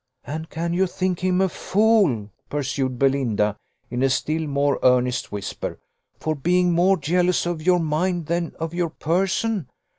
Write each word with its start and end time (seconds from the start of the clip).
"And 0.25 0.49
can 0.49 0.73
you 0.73 0.87
think 0.87 1.19
him 1.19 1.41
a 1.41 1.47
fool," 1.47 2.31
pursued 2.49 2.97
Belinda, 2.97 3.55
in 3.91 4.01
a 4.01 4.09
still 4.09 4.47
more 4.47 4.79
earnest 4.81 5.31
whisper, 5.31 5.77
"for 6.19 6.33
being 6.33 6.71
more 6.73 6.97
jealous 6.97 7.45
of 7.45 7.61
your 7.61 7.79
mind 7.79 8.25
than 8.25 8.55
of 8.59 8.73
your 8.73 8.89
person? 8.89 9.67